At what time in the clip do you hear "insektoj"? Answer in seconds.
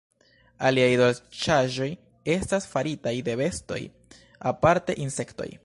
5.09-5.51